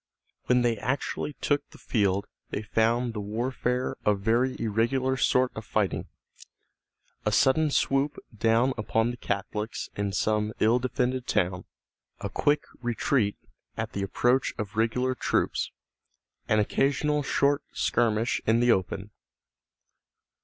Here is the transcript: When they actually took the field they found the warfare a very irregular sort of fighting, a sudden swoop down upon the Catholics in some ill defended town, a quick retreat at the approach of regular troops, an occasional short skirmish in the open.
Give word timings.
When 0.47 0.63
they 0.63 0.77
actually 0.79 1.33
took 1.41 1.69
the 1.69 1.77
field 1.77 2.25
they 2.49 2.63
found 2.63 3.13
the 3.13 3.19
warfare 3.21 3.95
a 4.03 4.15
very 4.15 4.59
irregular 4.59 5.15
sort 5.15 5.51
of 5.53 5.63
fighting, 5.63 6.07
a 7.23 7.31
sudden 7.31 7.69
swoop 7.69 8.17
down 8.35 8.73
upon 8.79 9.11
the 9.11 9.17
Catholics 9.17 9.91
in 9.95 10.11
some 10.11 10.53
ill 10.59 10.79
defended 10.79 11.27
town, 11.27 11.65
a 12.19 12.29
quick 12.29 12.63
retreat 12.81 13.37
at 13.77 13.91
the 13.93 14.01
approach 14.01 14.55
of 14.57 14.75
regular 14.75 15.13
troops, 15.13 15.69
an 16.47 16.57
occasional 16.57 17.21
short 17.21 17.61
skirmish 17.71 18.41
in 18.47 18.59
the 18.59 18.71
open. 18.71 19.11